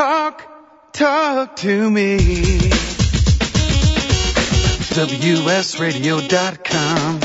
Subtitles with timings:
[0.00, 0.40] Talk,
[0.94, 2.16] talk to me.
[4.96, 7.20] WSRadio.com.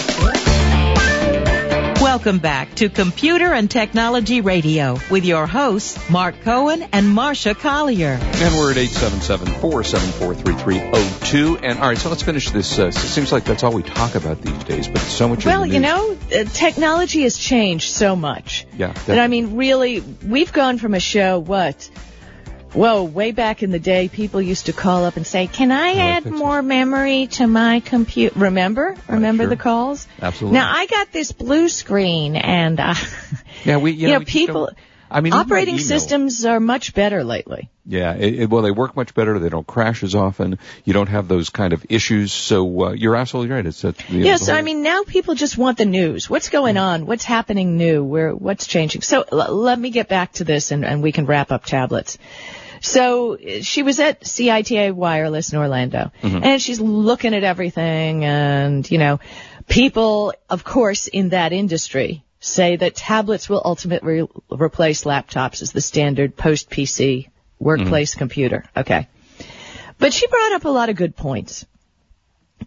[2.04, 8.20] Welcome back to Computer and Technology Radio with your hosts, Mark Cohen and Marcia Collier.
[8.22, 11.60] And we're at 877-474-3302.
[11.64, 12.78] And all right, so let's finish this.
[12.78, 15.46] Uh, it seems like that's all we talk about these days, but it's so much.
[15.46, 18.68] Well, you know, uh, technology has changed so much.
[18.78, 18.92] Yeah.
[19.06, 21.90] That I mean, really, we've gone from a show, what?
[22.76, 25.94] Whoa, way back in the day, people used to call up and say, can I
[25.96, 26.44] add think so.
[26.44, 28.38] more memory to my computer?
[28.40, 28.96] Remember?
[29.08, 29.50] Remember sure.
[29.50, 30.08] the calls?
[30.22, 30.60] Absolutely.
[30.60, 32.96] Now, I got this blue screen and, uh,
[33.64, 34.70] yeah, we, you, you know, know, people,
[35.10, 37.70] I mean, operating systems are much better lately.
[37.86, 39.38] Yeah, it, it- well, they work much better.
[39.40, 40.58] They don't crash as often.
[40.84, 42.34] You don't have those kind of issues.
[42.34, 43.66] So uh, you're absolutely right.
[43.66, 46.28] It's at the Yes, whole- I mean now people just want the news.
[46.30, 47.06] What's going on?
[47.06, 48.04] What's happening new?
[48.04, 49.04] Where what's changing?
[49.04, 52.18] So l- let me get back to this, and, and we can wrap up tablets.
[52.82, 58.98] So she was at CTIA Wireless in Orlando, and she's looking at everything, and you
[58.98, 59.20] know,
[59.68, 65.82] people, of course, in that industry say that tablets will ultimately replace laptops as the
[65.82, 68.64] standard post PC workplace computer.
[68.78, 69.08] Okay.
[69.98, 71.66] But she brought up a lot of good points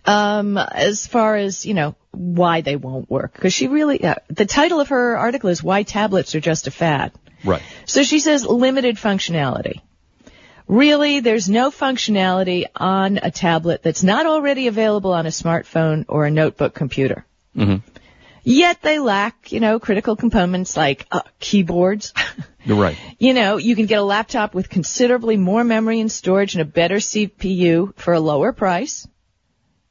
[0.04, 4.46] um, as far as you know why they won't work because she really uh, the
[4.46, 7.12] title of her article is why tablets are just a fad
[7.44, 7.62] right.
[7.84, 9.80] so she says limited functionality
[10.68, 16.26] really there's no functionality on a tablet that's not already available on a smartphone or
[16.26, 17.24] a notebook computer
[17.56, 17.82] Mhm.
[18.44, 22.12] yet they lack you know critical components like uh, keyboards
[22.64, 22.96] You're right.
[23.18, 26.66] you know, you can get a laptop with considerably more memory and storage and a
[26.66, 29.08] better CPU for a lower price.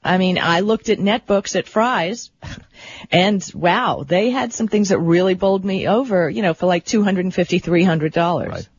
[0.03, 2.29] I mean, I looked at netbooks at Fry's
[3.11, 6.85] and wow, they had some things that really bowled me over, you know, for like
[6.85, 8.47] $250, $300.
[8.47, 8.69] Right.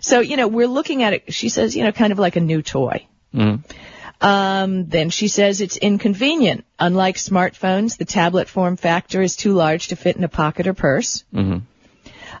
[0.00, 2.40] So, you know, we're looking at it, she says, you know, kind of like a
[2.40, 3.06] new toy.
[3.34, 3.62] Mhm.
[4.20, 6.64] Um, then she says it's inconvenient.
[6.78, 10.74] Unlike smartphones, the tablet form factor is too large to fit in a pocket or
[10.74, 11.24] purse.
[11.32, 11.62] Mhm.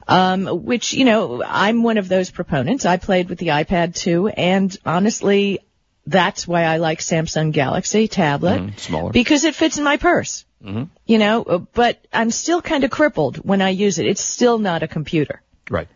[0.08, 2.86] Um, which, you know, I'm one of those proponents.
[2.86, 5.60] I played with the iPad too, and honestly,
[6.06, 8.60] that's why I like Samsung Galaxy tablet.
[8.60, 8.80] Mhm.
[8.80, 9.12] Smaller.
[9.12, 10.46] Because it fits in my purse.
[10.64, 10.88] Mhm.
[11.06, 14.06] You know, but I'm still kind of crippled when I use it.
[14.06, 15.42] It's still not a computer.
[15.70, 15.86] Right.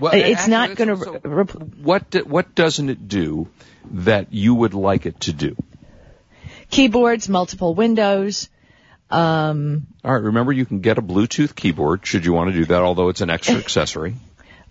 [0.00, 1.28] Well, It's not going so- to.
[1.28, 1.44] Re-
[1.82, 3.48] What do- what doesn't it do
[3.92, 5.56] that you would like it to do?
[6.70, 8.48] keyboards, multiple windows.
[9.10, 10.22] Um, All right.
[10.22, 13.20] Remember, you can get a Bluetooth keyboard should you want to do that, although it's
[13.20, 14.14] an extra accessory.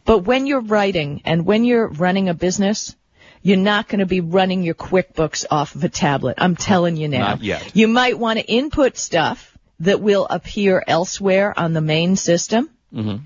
[0.06, 2.96] But when you're writing and when you're running a business,
[3.42, 6.36] you're not going to be running your QuickBooks off of a tablet.
[6.38, 7.20] I'm telling you now.
[7.32, 7.76] Not yet.
[7.76, 12.70] You might want to input stuff that will appear elsewhere on the main system.
[12.94, 13.22] Mhm.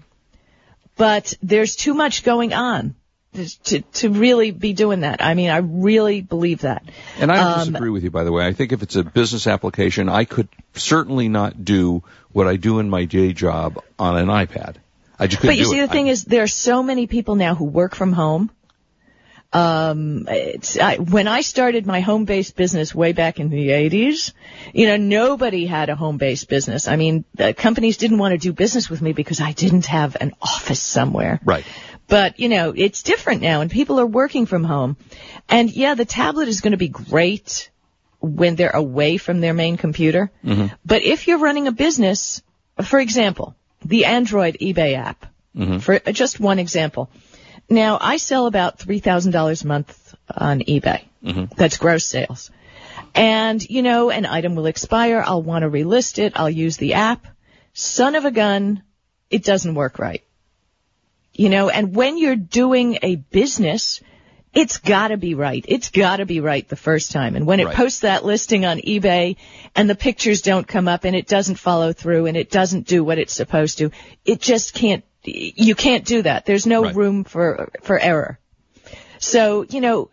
[0.96, 2.96] But there's too much going on
[3.64, 5.24] to, to really be doing that.
[5.24, 6.84] I mean, I really believe that.
[7.20, 8.46] And I don't Um, disagree with you, by the way.
[8.46, 12.78] I think if it's a business application, I could certainly not do what I do
[12.80, 14.76] in my day job on an iPad.
[15.20, 15.88] I just couldn't But you see, it.
[15.88, 18.52] the thing I- is, there are so many people now who work from home.
[19.54, 24.34] Um, it's, I, when I started my home-based business way back in the 80s,
[24.74, 26.88] you know, nobody had a home-based business.
[26.88, 30.18] I mean, the companies didn't want to do business with me because I didn't have
[30.20, 31.40] an office somewhere.
[31.46, 31.66] right.
[32.08, 34.98] But, you know, it's different now and people are working from home.
[35.48, 37.70] And yeah, the tablet is going to be great
[38.20, 40.32] when they're away from their main computer.
[40.44, 40.76] Mm-hmm.
[40.86, 42.42] But if you're running a business,
[42.84, 45.26] for example, the Android eBay app,
[45.56, 45.80] mm-hmm.
[45.80, 47.10] for uh, just one example.
[47.70, 51.04] Now, I sell about $3,000 a month on eBay.
[51.24, 51.54] Mm-hmm.
[51.56, 52.52] That's gross sales.
[53.16, 55.24] And, you know, an item will expire.
[55.26, 56.34] I'll want to relist it.
[56.36, 57.26] I'll use the app.
[57.74, 58.84] Son of a gun,
[59.30, 60.24] it doesn't work right.
[61.34, 64.02] You know, and when you're doing a business,
[64.54, 65.66] it's gotta be right.
[65.68, 67.36] It's gotta be right the first time.
[67.36, 67.76] And when it Right.
[67.76, 69.38] posts that listing on eBay
[69.76, 73.04] and the pictures don't come up and it doesn't follow through and it doesn't do
[73.04, 73.90] what it's supposed to,
[74.26, 76.46] it just can't, you can't do that.
[76.46, 76.96] There's no Right.
[76.96, 78.40] room for, for error.
[79.20, 80.10] So, you know,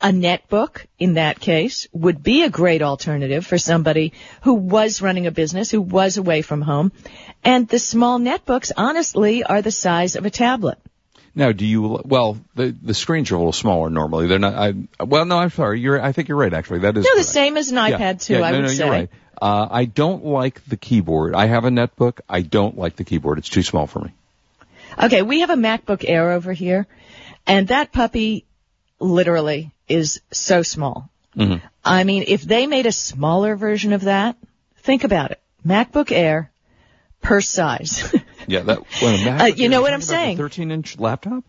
[0.00, 5.26] a netbook in that case would be a great alternative for somebody who was running
[5.26, 6.90] a business, who was away from home.
[7.44, 10.78] And the small netbooks, honestly, are the size of a tablet.
[11.34, 12.00] Now, do you?
[12.04, 14.26] Well, the the screens are a little smaller normally.
[14.26, 14.54] They're not.
[14.54, 15.78] I well, no, I'm sorry.
[15.78, 16.02] You're.
[16.02, 16.52] I think you're right.
[16.52, 17.04] Actually, that is.
[17.04, 17.90] No, the same as an Yeah.
[17.98, 18.84] iPad too, Yeah, I no, would no, say.
[18.84, 19.10] You're right.
[19.40, 21.36] Uh, I don't like the keyboard.
[21.36, 22.18] I have a netbook.
[22.28, 23.38] I don't like the keyboard.
[23.38, 24.10] It's too small for me.
[24.98, 26.86] Okay, we have a MacBook Air over here,
[27.46, 28.44] and that puppy
[28.98, 31.08] literally is so small.
[31.36, 31.60] Mhm.
[31.84, 34.36] I mean, if they made a smaller version of that,
[34.78, 35.40] think about it.
[35.66, 36.50] MacBook Air,
[37.22, 38.14] purse size.
[38.46, 38.80] Yeah, that.
[39.02, 40.36] Well, Uh, you know what I'm saying?
[40.38, 41.44] Thirteen inch laptop.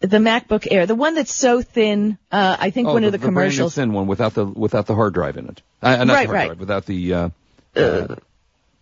[0.00, 2.18] the MacBook Air, the one that's so thin.
[2.30, 3.74] Uh, I think oh, one the, of the, the commercials.
[3.74, 5.62] thin one without the without the hard drive in it.
[5.82, 6.46] Uh, not Right, the hard right.
[6.48, 7.14] drive, without the.
[7.14, 7.28] Uh,
[7.74, 8.16] uh,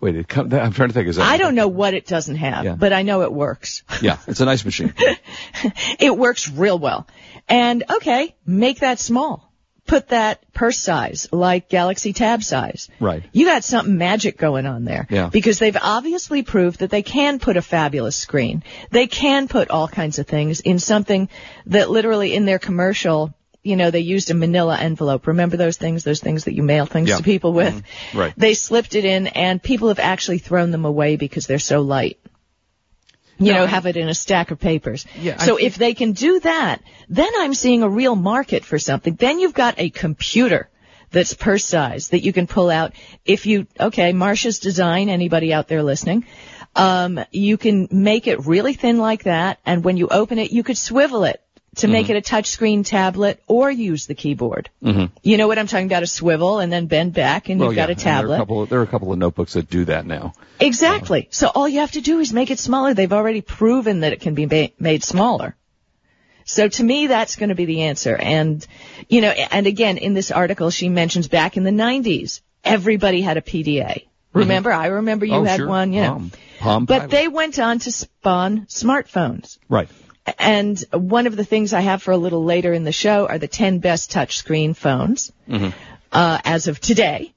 [0.03, 1.09] wait, it come, I'm trying to think.
[1.09, 2.75] Is that I don't know what it doesn't have, Yeah.
[2.75, 3.83] but I know it works.
[4.03, 4.93] Yeah, it's a nice machine.
[6.01, 7.07] it works real well.
[7.49, 9.49] And okay, make that small.
[9.87, 12.89] Put that purse size, like Galaxy Tab size.
[13.01, 13.25] Right.
[13.33, 15.07] You got something magic going on there.
[15.11, 15.29] Yeah.
[15.29, 18.63] Because they've obviously proved that they can put a fabulous screen.
[18.91, 21.29] They can put all kinds of things in something
[21.67, 25.27] that literally in their commercial, you know, they used a manila envelope.
[25.27, 27.17] Remember those things, those things that you mail things Yeah.
[27.19, 27.75] to people with?
[27.75, 28.19] Mhm.
[28.19, 28.33] Right.
[28.37, 32.19] They slipped it in and people have actually thrown them away because they're so light.
[33.39, 35.07] You No, know, I- have it in a stack of papers.
[35.21, 39.15] Yeah, so if they can do that, then I'm seeing a real market for something.
[39.15, 40.69] Then you've got a computer
[41.11, 42.93] that's purse size that you can pull out.
[43.25, 46.25] If you, okay, Marcia's design, anybody out there listening,
[46.77, 50.63] um, you can make it really thin like that, and when you open it, you
[50.63, 51.41] could swivel it
[51.77, 52.17] to make Mm-hmm.
[52.17, 54.69] it a touchscreen tablet or use the keyboard.
[55.23, 56.03] You know what I'm talking about?
[56.03, 58.17] A swivel and then bend back and well, you've yeah, got a and There are
[58.21, 58.35] tablet.
[58.35, 60.35] a, couple of, there are a couple of notebooks that do that now.
[60.61, 61.29] Exactly.
[61.31, 62.93] So all you have to do is make it smaller.
[62.95, 65.57] They've already proven that it can be ma- made smaller.
[66.45, 68.17] So to me, that's going to be the answer.
[68.17, 68.67] And,
[69.09, 73.37] you know, and again, in this article, she mentions back in the 90s, everybody had
[73.37, 74.07] a PDA.
[74.35, 74.73] Remember?
[74.73, 75.69] I remember you oh, had sure.
[75.69, 76.09] one, you know.
[76.09, 77.11] Palm, Palm But Pilot.
[77.11, 79.59] they went on to spawn smartphones.
[79.69, 79.89] right.
[80.39, 83.39] And one of the things I have for a little later in the show are
[83.39, 85.33] the 10 best touchscreen phones
[86.13, 87.35] uh, as of today.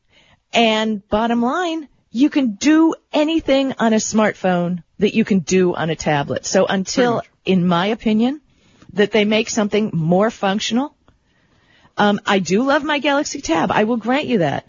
[0.53, 5.89] And bottom line, you can do anything on a smartphone that you can do on
[5.89, 6.45] a tablet.
[6.45, 8.41] So until, in my opinion,
[8.93, 10.94] that they make something more functional,
[11.97, 13.71] um, I do love my Galaxy Tab.
[13.71, 14.67] I will grant you that.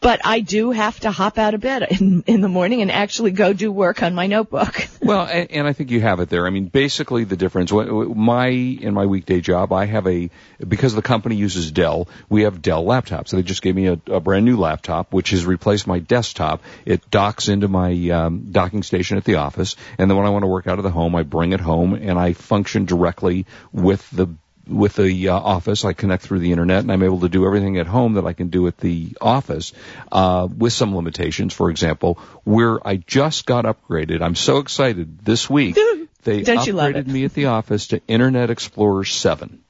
[0.00, 3.32] But I do have to hop out of bed in, in the morning and actually
[3.32, 4.86] go do work on my notebook.
[5.06, 6.48] Well, and, and I think you have it there.
[6.48, 7.70] I mean, basically the difference.
[7.70, 10.30] My in my weekday job, I have a
[10.66, 12.08] because the company uses Dell.
[12.28, 13.28] We have Dell laptops.
[13.28, 16.62] So they just gave me a, a brand new laptop, which has replaced my desktop.
[16.84, 20.42] It docks into my um, docking station at the office, and then when I want
[20.42, 24.10] to work out of the home, I bring it home and I function directly with
[24.10, 24.34] the
[24.66, 25.84] with the uh, office.
[25.84, 28.32] I connect through the internet, and I'm able to do everything at home that I
[28.32, 29.72] can do at the office,
[30.12, 31.54] uh, with some limitations.
[31.54, 34.22] For example, where I just got upgraded.
[34.22, 35.78] I'm so excited this week.
[36.24, 39.60] They Don't upgraded me at the office to Internet Explorer 7.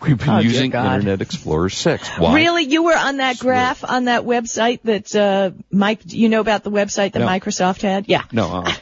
[0.00, 2.08] We've been Oh, using Internet Explorer 6.
[2.10, 2.32] Why?
[2.36, 6.00] Really, you were on that graph on that website that uh, Mike?
[6.06, 7.26] You know about the website that No.
[7.26, 8.08] Microsoft had?
[8.08, 8.22] Yeah.
[8.32, 8.64] No.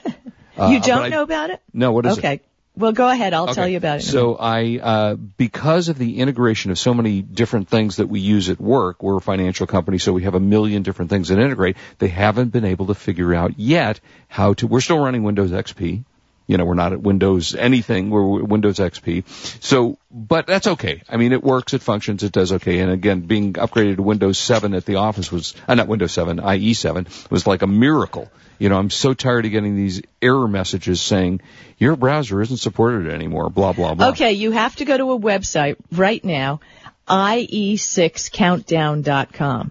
[0.58, 1.62] Uh, uh, you don't I- know about it?
[1.72, 1.92] No.
[1.92, 2.20] What is it?
[2.20, 2.40] okay.
[2.78, 3.34] Well, go ahead.
[3.34, 4.02] I'll tell you about it.
[4.02, 8.48] So I, uh, because of the integration of so many different things that we use
[8.48, 11.76] at work, we're a financial company, so we have a million different things that integrate.
[11.98, 14.68] They haven't been able to figure out yet how to.
[14.68, 16.04] We're still running Windows XP.
[16.48, 18.08] You know, we're not at Windows anything.
[18.08, 19.28] We're Windows XP.
[19.62, 21.02] So, but that's okay.
[21.06, 22.78] I mean, it works, it functions, it does okay.
[22.78, 26.38] And again, being upgraded to Windows 7 at the office was, uh, not Windows 7,
[26.38, 28.30] IE7 was like a miracle.
[28.58, 31.42] You know, I'm so tired of getting these error messages saying
[31.76, 33.50] your browser isn't supported anymore.
[33.50, 34.08] Blah blah blah.
[34.08, 36.58] Okay, you have to go to a website right now,
[37.06, 39.70] ie6countdown.com,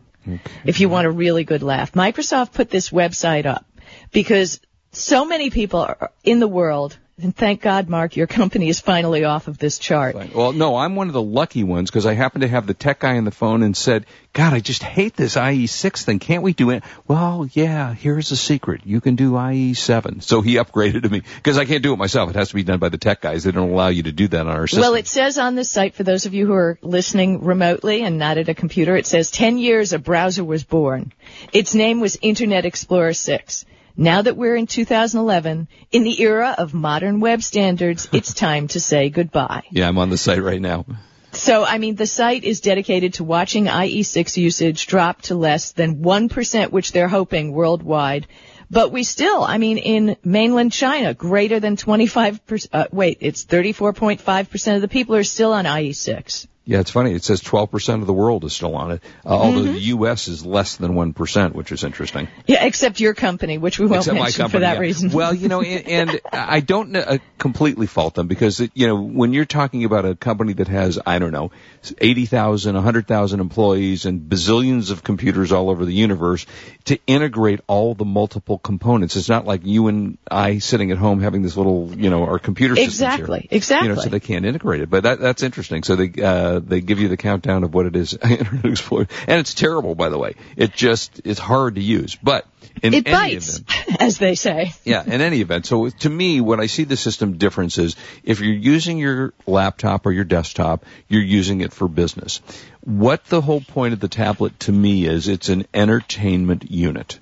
[0.64, 1.92] if you want a really good laugh.
[1.92, 3.66] Microsoft put this website up
[4.12, 4.62] because
[4.98, 9.24] so many people are in the world, and thank God, Mark, your company is finally
[9.24, 10.16] off of this chart.
[10.34, 13.00] Well, no, I'm one of the lucky ones because I happened to have the tech
[13.00, 16.20] guy on the phone and said, God, I just hate this IE6 thing.
[16.20, 16.84] Can't we do it?
[17.08, 18.82] Well, yeah, here's the secret.
[18.86, 20.22] You can do IE7.
[20.22, 22.30] So he upgraded to me because I can't do it myself.
[22.30, 23.44] It has to be done by the tech guys.
[23.44, 24.82] They don't allow you to do that on our system.
[24.82, 28.20] Well, it says on the site, for those of you who are listening remotely and
[28.20, 31.14] not at a computer, it says 10 years a browser was born.
[31.52, 33.66] Its name was Internet Explorer 6.
[34.00, 38.80] Now that we're in 2011, in the era of modern web standards, it's time to
[38.80, 39.64] say goodbye.
[39.72, 40.86] yeah, I'm on the site right now.
[41.32, 45.98] So, I mean, the site is dedicated to watching IE6 usage drop to less than
[45.98, 48.28] 1%, which they're hoping worldwide.
[48.70, 54.76] But we still, I mean, in mainland China, greater than 25%, uh, wait, it's 34.5%
[54.76, 56.48] of the people are still on E IE6.
[56.68, 57.14] Yeah, it's funny.
[57.14, 59.74] It says 12% of the world is still on it, uh, although Mm-hmm.
[59.74, 60.28] the U.S.
[60.28, 62.28] is less than 1%, which is interesting.
[62.46, 64.80] Yeah, except your company, which we won't Except mention company, for that yeah.
[64.82, 65.12] reason.
[65.12, 69.02] Well, you know, and, and I don't uh, completely fault them because, it, you know,
[69.02, 71.52] when you're talking about a company that has, I don't know,
[71.98, 76.46] 80,000, 100,000 employees and bazillions of computers all over the universe,
[76.86, 81.22] to integrate all the multiple components, it's not like you and I sitting at home
[81.22, 83.08] having this little, you know, our computer systems here.
[83.08, 83.88] Exactly, exactly.
[83.88, 84.90] You know, so they can't integrate it.
[84.90, 85.84] But that, that's interesting.
[85.84, 89.08] So they, uh, uh, they give you the countdown of what it is Internet Explorer,
[89.28, 90.36] and it's terrible, by the way.
[90.56, 92.46] It just it's hard to use, but
[92.82, 94.74] in it any bites, event, as they say.
[94.84, 95.66] yeah, in any event.
[95.66, 100.06] So to me, what I see the system difference is if you're using your laptop
[100.06, 102.42] or your desktop, you're using it for business.
[102.82, 107.20] What the whole point of the tablet to me is, it's an entertainment unit.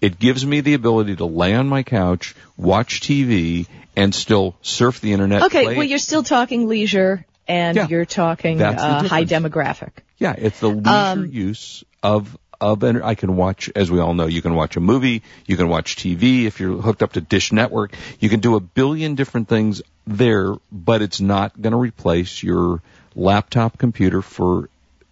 [0.00, 5.00] It gives me the ability to lay on my couch, watch TV, and still surf
[5.00, 5.44] the internet.
[5.44, 7.88] Okay, well, you're still talking leisure, and Yeah.
[7.88, 9.90] you're talking uh, high demographic.
[10.18, 14.14] Yeah, it's the leisure Um, use of of enter- I can watch, as we all
[14.14, 17.20] know, you can watch a movie, you can watch TV if you're hooked up to
[17.20, 17.92] Dish Network.
[18.20, 22.80] You can do a billion different things there, but it's not going to replace your
[23.14, 24.70] laptop computer for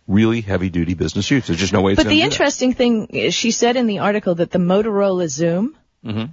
[0.08, 1.46] really heavy duty business use.
[1.48, 2.32] There's just no way it's But the to do that.
[2.32, 5.72] interesting thing, is she said in the article that the Motorola Xoom
[6.06, 6.30] Mhm.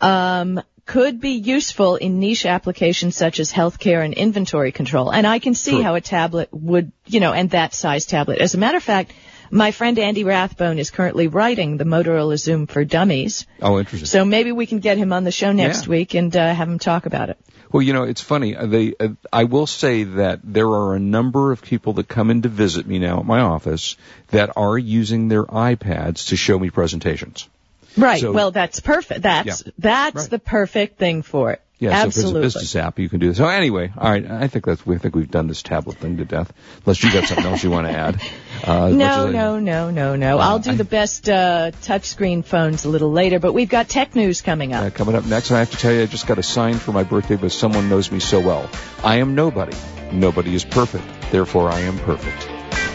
[0.00, 5.10] um, could be useful in niche applications such as healthcare and inventory control.
[5.10, 5.82] And I can see True.
[5.82, 8.38] how a tablet would, you know, and that size tablet.
[8.40, 9.12] As a matter of fact,
[9.50, 13.46] my friend Andy Rathbone is currently writing the Motorola Xoom for Dummies.
[13.60, 14.06] Oh, interesting.
[14.06, 15.90] So maybe we can get him on the show next Yeah.
[15.90, 17.38] week and uh, have him talk about it.
[17.70, 18.56] Well, you know, it's funny.
[18.56, 22.30] uh, They, uh, I will say that there are a number of people that come
[22.30, 23.96] in to visit me now at my office
[24.30, 27.48] that are using their iPads to show me presentations.
[27.96, 28.20] Right.
[28.20, 29.22] So- well, that's perfect.
[29.22, 29.72] That's Yeah.
[29.78, 30.30] that's Right.
[30.30, 31.60] the perfect thing for it.
[31.78, 32.12] Yeah, Absolutely.
[32.32, 33.38] so if it's a business app, you can do this.
[33.38, 36.24] So anyway, all right, I think that's we think we've done this tablet thing to
[36.24, 36.52] death.
[36.86, 38.20] Unless you got something else you want to add.
[38.64, 40.38] Uh, No, no, no, no, no.
[40.38, 44.14] I'll do I- the best uh, touchscreen phones a little later, but we've got tech
[44.14, 44.84] news coming up.
[44.84, 46.74] Uh, coming up next, and I have to tell you, I just got a sign
[46.76, 48.70] for my birthday, but someone knows me so well.
[49.02, 49.76] I am nobody.
[50.12, 51.02] Nobody is perfect.
[51.32, 52.48] Therefore, I am perfect.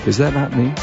[0.08, 0.74] Is that not me?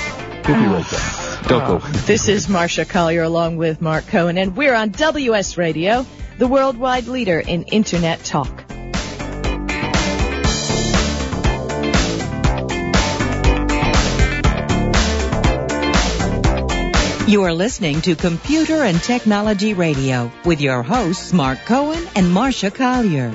[0.46, 1.14] We'll be right back.
[1.48, 1.80] Don't go.
[1.82, 2.02] Ah.
[2.06, 6.06] This is Marcia Collier along with Mark Cohen, and we're on WS Radio,
[6.38, 8.64] the worldwide leader in Internet talk.
[17.26, 22.70] You are listening to Computer and Technology Radio with your hosts Mark Cohen and Marcia
[22.70, 23.34] Collier.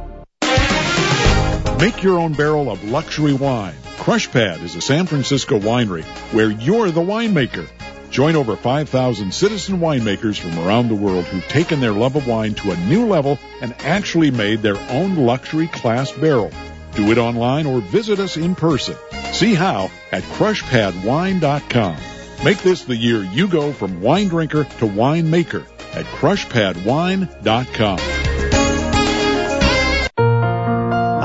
[1.81, 3.73] Make your own barrel of luxury wine.
[3.97, 7.67] Crushpad is a San Francisco winery where you're the winemaker.
[8.11, 12.53] Join over 5,000 citizen winemakers from around the world who've taken their love of wine
[12.53, 16.51] to a new level and actually made their own luxury class barrel.
[16.93, 18.95] Do it online or visit us in person.
[19.31, 21.97] See how at crushpadwine.com.
[22.45, 28.20] Make this the year you go from wine drinker to winemaker at crushpadwine.com.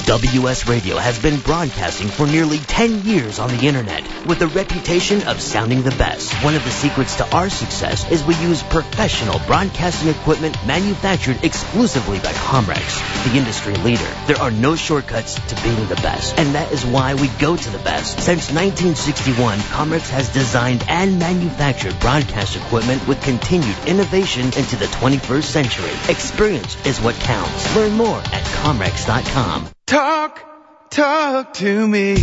[0.06, 5.24] WS Radio has been broadcasting for nearly 10 years on the internet with a reputation
[5.24, 6.32] of sounding the best.
[6.44, 12.20] One of the secrets to our success is we use professional broadcasting equipment manufactured exclusively
[12.20, 14.08] by Comrex, the industry leader.
[14.28, 17.70] There are no shortcuts to being the best, and that is why we go to
[17.72, 18.20] the best.
[18.20, 25.44] Since 1961, Comrex has designed and manufactured broadcast equipment with continued innovation into the 21st
[25.44, 26.14] century.
[26.14, 27.76] Experience is what counts.
[27.76, 29.75] Learn more at Comrex.com.
[29.86, 32.16] Talk, talk to me.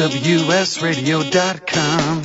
[0.00, 2.22] WSRadio.com.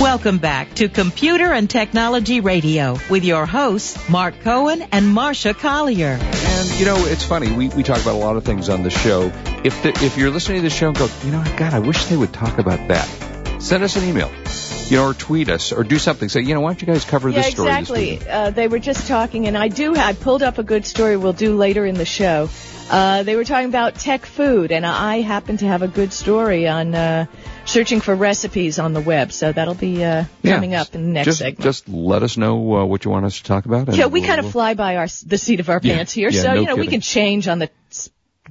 [0.00, 6.16] Welcome back to Computer and Technology Radio with your hosts, Mark Cohen and Marcia Collier.
[6.20, 7.50] And you know, it's funny.
[7.50, 9.32] We, we talk about a lot of things on the show.
[9.64, 12.04] If the, if you're listening to the show and go, you know, God, I wish
[12.04, 13.08] they would talk about that.
[13.60, 14.30] Send us an email,
[14.92, 16.28] you know, or tweet us, or do something.
[16.28, 17.68] Say, you know, why don't you guys cover Yeah, this story?
[17.70, 18.10] this exactly.
[18.18, 18.26] week?
[18.28, 19.96] Uh, they were just talking, and I do.
[19.96, 21.16] I pulled up a good story.
[21.16, 22.48] We'll do later in the show.
[22.90, 26.68] Uh, they were talking about tech food, and I happen to have a good story
[26.68, 27.24] on uh,
[27.64, 29.32] searching for recipes on the web.
[29.32, 31.60] So that'll be uh, Yeah, coming up in the next just, segment.
[31.64, 33.94] Just let us know uh, what you want us to talk about.
[33.94, 36.12] yeah, we we'll- kind of we'll- fly by our the seat of our Yeah, pants
[36.12, 37.70] here, yeah, so no you know we can change on the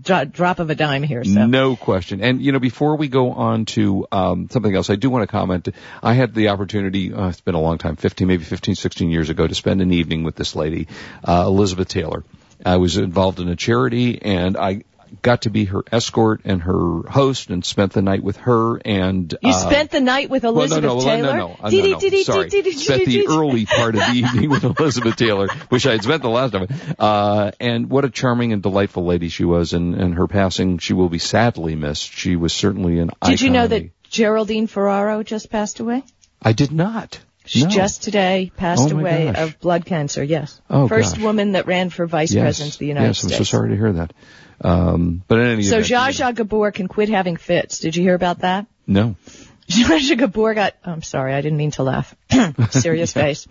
[0.02, 1.24] dro- drop of a dime here.
[1.24, 2.22] So No question.
[2.22, 5.28] And you know, before we go on to um, something else, I do want to
[5.28, 5.70] comment.
[6.02, 7.14] I had the opportunity.
[7.14, 9.92] Uh, it's been a long time, 15, maybe 15, 16 years ago, to spend an
[9.92, 10.88] evening with this lady,
[11.24, 12.24] uh, Elizabeth Taylor.
[12.66, 14.84] I was involved in a charity, and I
[15.22, 18.78] got to be her escort and her host, and spent the night with her.
[18.78, 21.22] And you uh, spent the night with well, Elizabeth no, no, Taylor.
[21.22, 24.64] no, no, uh, no, Dee-dee, no, Sorry, spent the early part of the evening with
[24.64, 26.68] Elizabeth Taylor, which I had spent the last time.
[26.98, 30.94] Uh, and what a charming and delightful lady she was, and, and her passing, she
[30.94, 32.12] will be sadly missed.
[32.12, 33.32] She was certainly an icon.
[33.32, 36.04] Did you know that Geraldine Ferraro just passed away?
[36.42, 37.20] I did not.
[37.52, 37.68] She No.
[37.70, 39.38] just today passed Oh, away gosh.
[39.50, 40.24] of blood cancer.
[40.24, 40.62] Yes.
[40.70, 41.24] Oh, First gosh.
[41.26, 42.44] woman that ran for vice yes.
[42.44, 43.34] president of the United yes, States.
[43.34, 44.14] I'm so sorry to hear that.
[44.62, 47.80] Um, but in any So event, Zsa Zsa Gabor can quit having fits.
[47.80, 48.68] Did you hear about that?
[48.88, 49.16] no.
[49.70, 52.14] Zsa Gabor got, oh, I'm sorry, I didn't mean to laugh.
[52.72, 53.48] Serious face.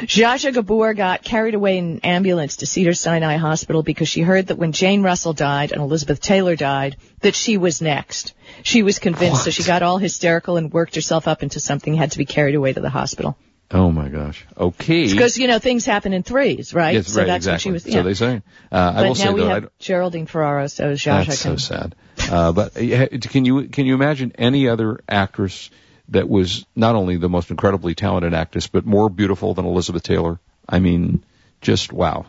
[0.00, 4.46] Zsa Gabor got carried away in an ambulance to Cedar Sinai Hospital because she heard
[4.46, 8.34] that when Jane Russell died and Elizabeth Taylor died, that she was next.
[8.62, 12.12] She was convinced, so she got all hysterical and worked herself up into something, had
[12.12, 13.36] to be carried away to the hospital.
[13.70, 14.46] Oh my gosh.
[14.56, 15.10] Okay.
[15.10, 16.94] Because, you know, things happen in threes, right?
[16.94, 17.72] yes, so right, that's exactly.
[17.72, 18.02] what she was, So yeah.
[18.02, 18.42] they say.
[18.72, 21.58] Uh, I but will say now we though, have Geraldine Ferraro, so Zsa That's can.
[21.58, 21.94] so sad.
[22.28, 25.70] Uh, but uh, can you can you imagine any other actress
[26.10, 30.38] that was not only the most incredibly talented actress, but more beautiful than Elizabeth Taylor?
[30.68, 31.24] I mean,
[31.60, 32.26] just wow.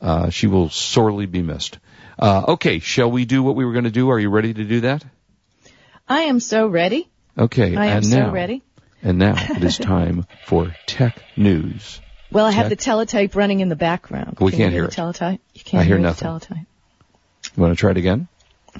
[0.00, 1.78] Uh, she will sorely be missed.
[2.18, 4.10] Uh, okay, shall we do what we were going to do?
[4.10, 5.04] Are you ready to do that?
[6.08, 7.08] I am so ready.
[7.38, 8.62] Okay, I am and so ready.
[9.02, 12.00] And now it is time for tech news.
[12.30, 14.38] Well, I have the teletype running in the background.
[14.40, 14.94] We Can can't you hear the it.
[14.94, 15.40] teletype?
[15.54, 16.26] You can't I hear the nothing.
[16.26, 16.66] teletype.
[17.56, 18.28] You want to try it again?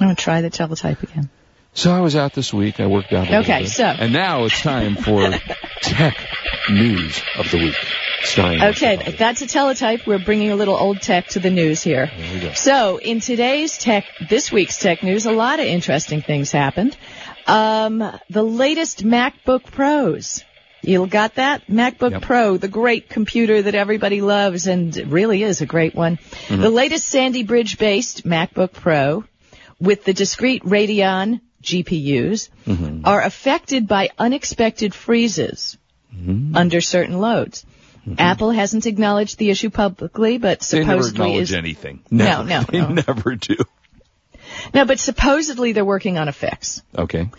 [0.01, 1.29] I'm going to try the teletype again.
[1.75, 2.81] So I was out this week.
[2.81, 5.31] I worked out Okay, so- and now it's time for
[5.83, 6.17] tech
[6.69, 7.75] news of the week.
[8.37, 10.07] Okay, that's a teletype.
[10.07, 12.11] We're bringing a little old tech to the news here.
[12.17, 12.53] There we go.
[12.53, 16.97] So, in today's tech, this week's tech news, a lot of interesting things happened.
[17.47, 20.45] Um, the latest MacBook Pros.
[20.83, 21.67] You got that?
[21.67, 22.23] MacBook Yep.
[22.23, 26.17] Pro, the great computer that everybody loves and it really is a great one.
[26.17, 26.61] Mm-hmm.
[26.63, 29.25] The latest Sandy Bridge based MacBook Pro
[29.81, 33.03] with the discrete Radeon GPUs Mm-hmm.
[33.05, 35.77] are affected by unexpected freezes
[36.15, 36.57] Mm-hmm.
[36.57, 37.65] under certain loads.
[38.19, 42.01] Apple hasn't acknowledged the issue publicly, but They never supposedly acknowledge is anything.
[42.11, 42.49] No, Never.
[42.49, 43.03] no, They no.
[43.07, 43.57] never do.
[44.75, 46.83] no, but supposedly they're working on a fix.
[46.97, 47.31] Okay.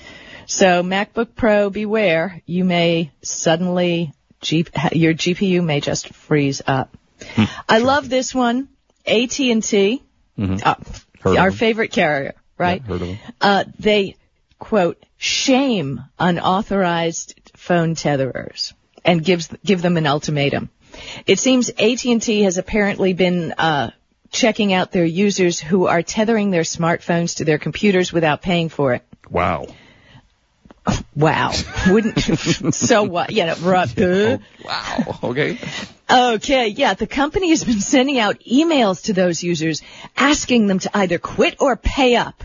[0.45, 6.95] So MacBook Pro, beware, you may suddenly G- your GPU may just freeze up.
[7.35, 7.43] Hmm.
[7.67, 8.69] I love this one.
[9.05, 10.01] AT&T,
[10.37, 10.77] uh, Mm-hmm.
[11.21, 12.81] Heard our favorite carrier, right?
[12.81, 13.19] Yeah, heard of them.
[13.39, 14.15] Uh, they
[14.59, 18.73] quote shame unauthorized phone tetherers
[19.05, 20.69] and gives give them an ultimatum.
[21.25, 23.91] It seems AT&T has apparently been uh,
[24.29, 28.93] checking out their users who are tethering their smartphones to their computers without paying for
[28.93, 29.03] it.
[29.29, 29.67] Wow.
[31.15, 31.51] Wow,
[31.89, 32.19] wouldn't
[32.73, 33.31] so what?
[33.31, 33.99] Yeah, right.
[34.01, 35.19] uh, Wow.
[35.23, 35.59] Okay.
[36.09, 39.81] Okay, yeah, the company has been sending out emails to those users
[40.17, 42.43] asking them to either quit or pay up.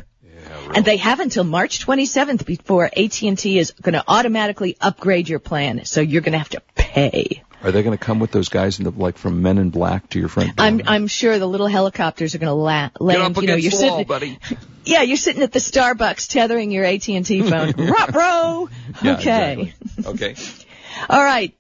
[0.75, 5.85] And they have until March 27th before AT&T is going to automatically upgrade your plan.
[5.85, 7.43] So you're going to have to pay.
[7.63, 10.09] Are they going to come with those guys in the, like from Men in Black
[10.11, 10.67] to your front door?
[10.67, 13.37] I'm I'm sure the little helicopters are going to la- Get land.
[13.37, 13.95] up you know, you're the sitting.
[13.95, 14.39] wall, buddy.
[14.87, 17.73] Yeah, you're sitting at the Starbucks tethering your AT&T phone.
[18.13, 18.69] Bro.
[19.03, 19.75] Yeah, okay.
[19.75, 19.75] exactly.
[20.07, 20.37] Okay.
[21.11, 21.55] All right.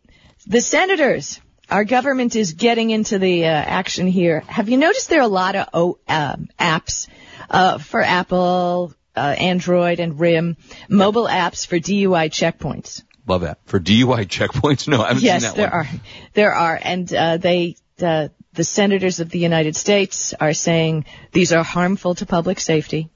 [0.46, 4.40] The senators our government is getting into the uh, action here.
[4.46, 7.08] Have you noticed there are a lot of oh, uh, apps
[7.50, 10.56] uh, for Apple, uh, Android, and RIM,
[10.88, 13.02] mobile apps for DUI checkpoints?
[13.26, 13.58] Love that.
[13.64, 14.86] For DUI checkpoints?
[14.86, 15.70] No, I haven't yes, seen that one.
[15.70, 15.86] there one.
[15.86, 16.00] are.
[16.34, 21.52] There are, and uh, they uh, the senators of the United States are saying these
[21.52, 23.10] are harmful to public safety.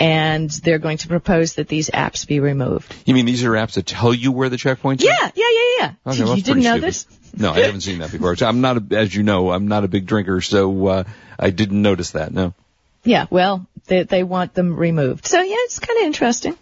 [0.00, 2.94] And they're going to propose that these apps be removed.
[3.04, 5.32] You mean these are apps that tell you where the checkpoints Yeah, are?
[5.34, 5.92] yeah, yeah, yeah.
[6.06, 6.82] Okay, you well, that's didn't know stupid.
[6.88, 7.06] this?
[7.36, 8.34] No, I haven't seen that before.
[8.36, 11.04] So I'm not, a, as you know, I'm not a big drinker, so uh,
[11.38, 12.32] I didn't notice that.
[12.32, 12.54] No.
[13.04, 15.26] Yeah, well, they, they want them removed.
[15.26, 16.56] So yeah, it's kind of interesting.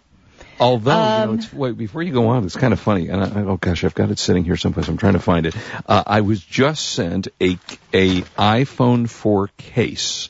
[0.59, 3.07] Although, you Um, know, it's, wait, before you go on, it's kind of funny.
[3.07, 4.89] And I, oh gosh, I've got it sitting here someplace.
[4.89, 5.55] I'm trying to find it.
[5.87, 7.57] Uh, I was just sent a
[7.93, 10.29] a iPhone 4 case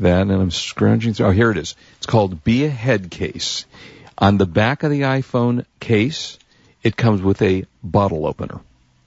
[0.00, 1.26] that, and I'm scrounging through.
[1.26, 1.74] Oh, here it is.
[1.98, 3.66] It's called Be a Head Case.
[4.16, 6.38] On the back of the iPhone case,
[6.82, 8.60] it comes with a bottle opener.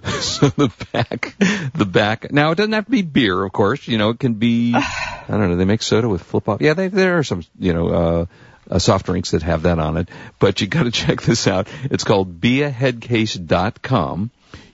[0.19, 1.35] so the back,
[1.75, 2.31] the back.
[2.31, 3.87] Now it doesn't have to be beer, of course.
[3.87, 4.73] You know, it can be.
[4.73, 5.55] I don't know.
[5.57, 6.61] They make soda with flip off.
[6.61, 7.43] Yeah, they, there are some.
[7.59, 7.87] You know.
[7.89, 8.25] uh
[8.69, 10.07] uh, soft drinks that have that on it.
[10.39, 11.67] But you got to check this out.
[11.83, 14.31] It's called beaheadcase.com.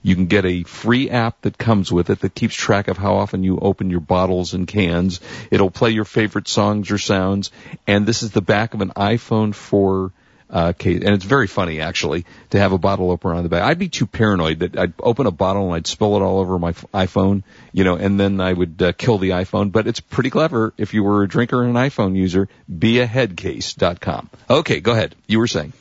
[0.08, 3.15] You can get a free app that comes with it that keeps track of how
[3.15, 5.20] often you open your bottles and cans.
[5.52, 7.52] It'll play your favorite songs or sounds.
[7.86, 10.13] And this is the back of an iPhone 4
[10.50, 11.02] uh, case.
[11.04, 13.63] And it's very funny, actually, to have a bottle opener on the back.
[13.63, 16.58] I'd be too paranoid that I'd open a bottle and I'd spill it all over
[16.58, 17.43] my iPhone,
[17.74, 19.74] you know, and then I would uh, kill the iPhone.
[19.74, 22.48] But it's pretty clever if you were a drinker and an iPhone user.
[22.72, 24.30] Beaheadcase.com.
[24.50, 25.15] Okay, go ahead.
[25.28, 25.74] You were saying.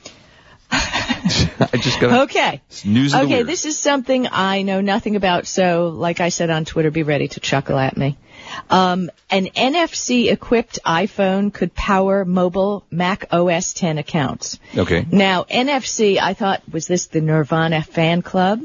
[1.61, 2.62] I just got Okay.
[2.85, 6.65] news of Okay, this is something I know nothing about, so like I said on
[6.65, 8.17] Twitter, be ready to chuckle at me.
[8.71, 14.59] Um, an NFC equipped iPhone could power mobile Mac OS 10 accounts.
[14.77, 15.07] Okay.
[15.11, 18.61] Now, NFC, I thought, was this the Nirvana fan club?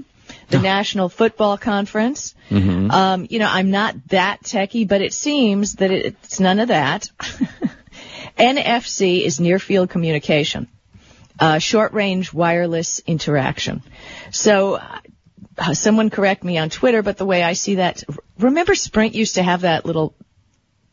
[0.50, 2.36] The National Football Conference?
[2.50, 2.91] Mm-hmm.
[2.91, 7.10] Um, you know, I'm not that techie, but it seems that it's none of that.
[8.38, 10.67] NFC is near field communication,
[11.39, 13.84] uh, short range wireless interaction.
[14.32, 14.76] So,
[15.58, 18.04] uh, someone correct me on Twitter, but the way I see that,
[18.39, 20.15] remember Sprint used to have that little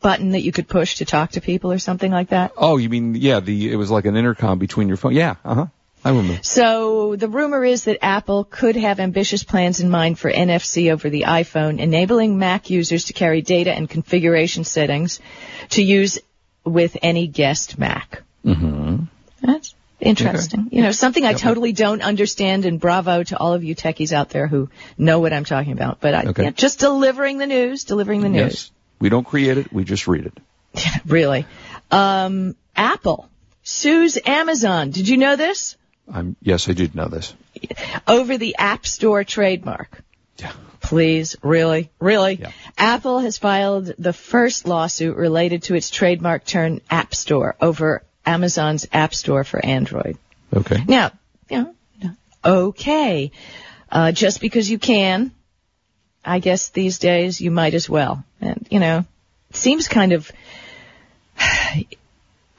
[0.01, 2.53] button that you could push to talk to people or something like that?
[2.57, 5.13] Oh, you mean, yeah, the, it was like an intercom between your phone.
[5.13, 5.65] Yeah, uh huh.
[6.03, 6.39] I remember.
[6.43, 11.09] So the rumor is that Apple could have ambitious plans in mind for NFC over
[11.09, 15.19] the iPhone, enabling Mac users to carry data and configuration settings
[15.71, 16.19] to use
[16.63, 18.21] with any guest Mac.
[18.45, 19.03] Mm-hmm.
[19.41, 20.69] That's interesting.
[20.71, 24.29] You know, something I totally don't understand and bravo to all of you techies out
[24.29, 25.99] there who know what I'm talking about.
[25.99, 26.43] But I, Okay.
[26.43, 28.53] yeah, just delivering the news, delivering the news.
[28.53, 28.71] Yes.
[28.99, 30.37] We don't create it, we just read it.
[31.05, 31.45] Really.
[31.91, 33.29] Um, Apple
[33.63, 34.91] sues Amazon.
[34.91, 35.75] Did you know this?
[36.11, 37.33] I'm, yes, I did know this.
[38.07, 40.01] over the App Store trademark.
[40.37, 40.51] Yeah.
[40.81, 42.35] Please, really, really?
[42.35, 42.51] Yeah.
[42.77, 48.87] Apple has filed the first lawsuit related to its trademark turn App Store over Amazon's
[48.93, 50.17] App Store for Android.
[50.53, 50.83] Okay.
[50.87, 51.11] Now,
[51.49, 52.15] you know,
[52.45, 53.31] okay,
[53.91, 55.31] uh, just because you can,
[56.23, 58.23] I guess these days you might as well.
[58.39, 59.05] And, you know,
[59.49, 60.31] it seems kind of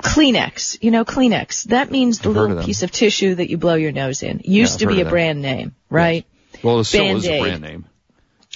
[0.02, 1.64] Kleenex, you know, Kleenex.
[1.64, 4.24] That means the I've heard of little piece of tissue that you blow your nose
[4.24, 4.40] in.
[4.44, 5.11] Used I've to be a them.
[5.11, 6.26] brand name, right?
[6.64, 7.85] Well, it still is a brand name.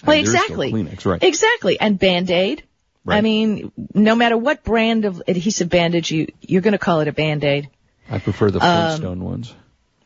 [0.04, 0.72] Well, And there is exactly.
[0.72, 1.22] Kleenex, right.
[1.22, 1.78] Exactly.
[1.78, 2.64] And Band-Aid.
[3.06, 7.08] I mean, no matter what brand of adhesive bandage you, you're going to call it
[7.08, 7.68] a Band-Aid.
[8.10, 9.54] I prefer the Um, Flintstone ones.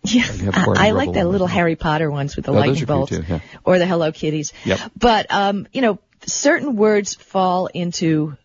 [0.05, 1.47] Yeah, I, I like the little.
[1.49, 3.41] Harry Potter ones with the Oh, lightning bolts, too, yeah.
[3.65, 4.53] or the Hello Kitties.
[4.65, 4.79] Yep.
[4.97, 8.37] But um, you know, certain words fall into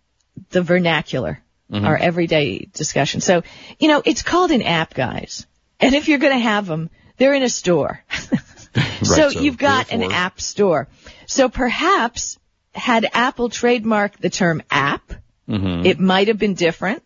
[0.50, 1.39] the vernacular,
[1.72, 1.86] Mm-hmm.
[1.86, 3.22] our everyday discussion.
[3.22, 3.42] So,
[3.80, 5.48] you know, it's called an app, guys.
[5.80, 8.04] And if you're going to have them, they're in a store.
[9.04, 10.88] so, so you've got an app store.
[11.26, 12.38] So perhaps
[12.74, 15.14] had Apple trademarked the term app,
[15.50, 15.86] Mm-hmm.
[15.86, 17.04] it might have been different.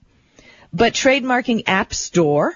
[0.71, 2.53] But trademarking app store,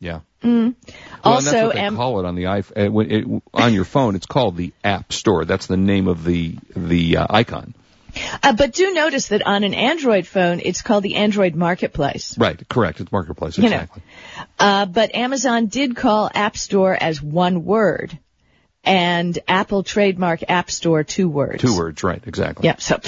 [0.00, 0.20] Yeah.
[0.42, 0.74] Well, and
[1.22, 2.96] also that's what they am- call it on the iPhone.
[2.96, 3.00] Uh,
[3.38, 5.44] it, on your phone, it's called the App Store.
[5.44, 7.74] That's the name of the the uh, icon.
[8.42, 12.36] Uh, but do notice that on an Android phone, it's called the Android Marketplace.
[12.36, 12.60] Right.
[12.68, 13.00] Correct.
[13.00, 13.56] It's Marketplace.
[13.56, 13.76] You know.
[13.76, 14.02] Exactly.
[14.58, 18.18] Uh, but Amazon did call App Store as one word,
[18.84, 21.62] and Apple trademark App Store two words.
[21.62, 22.02] Two words.
[22.02, 22.22] Right.
[22.26, 22.66] Exactly.
[22.66, 22.76] Yeah.
[22.78, 22.98] So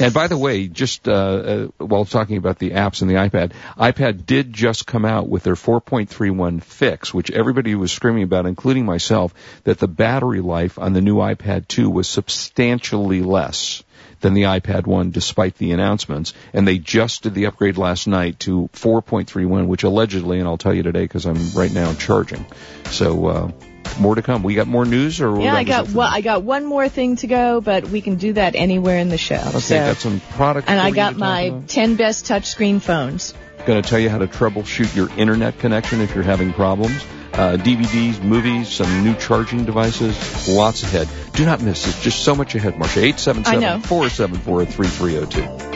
[0.00, 3.52] And by the way, just uh, uh, while talking about the apps and the iPad,
[3.78, 8.84] iPad did just come out with their 4.31 fix, which everybody was screaming about, including
[8.84, 13.82] myself, that the battery life on the new iPad 2 was substantially less
[14.20, 16.32] than the iPad 1 despite the announcements.
[16.52, 20.74] And they just did the upgrade last night to 4.31, which allegedly, and I'll tell
[20.74, 22.46] you today because I'm right now charging.
[22.86, 23.50] So, uh,
[23.98, 24.42] more to come.
[24.42, 26.08] We got more news, or Yeah, I got well.
[26.10, 29.18] I got one more thing to go, but we can do that anywhere in the
[29.18, 29.36] show.
[29.36, 29.76] Okay, so.
[29.76, 30.68] got some product.
[30.68, 33.34] and I got my 10 best touchscreen phones.
[33.66, 37.04] Going to tell you how to troubleshoot your internet connection if you're having problems.
[37.32, 41.08] Uh, DVDs, movies, some new charging devices, lots ahead.
[41.32, 41.86] Do not miss.
[41.86, 43.00] It's just so much ahead, Marcia.
[43.00, 45.71] I 877-474-3302.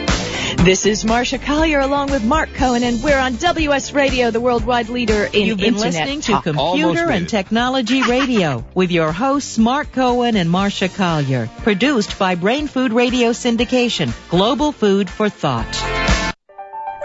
[0.64, 4.88] This is Marcia Collier along with Mark Cohen, and we're on WS Radio, the worldwide
[4.88, 6.45] leader in You've been internet listening to talk.
[6.45, 7.29] Computer and.
[7.29, 11.49] Technology Radio with your hosts Mark Cohen and Marcia Collier.
[11.59, 14.12] Produced by Brain Food Radio Syndication.
[14.29, 16.35] Global food for thought.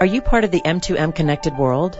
[0.00, 1.96] Are you part of the M2M connected world?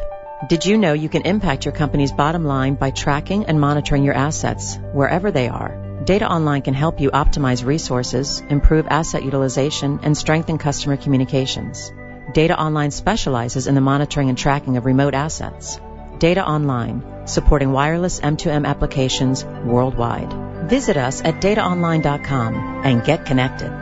[0.49, 4.15] Did you know you can impact your company's bottom line by tracking and monitoring your
[4.15, 5.92] assets wherever they are?
[6.05, 11.93] Data Online can help you optimize resources, improve asset utilization, and strengthen customer communications.
[12.33, 15.79] Data Online specializes in the monitoring and tracking of remote assets.
[16.19, 20.33] Data Online, supporting wireless M2M applications worldwide.
[20.69, 23.82] Visit us at dataonline.com and get connected.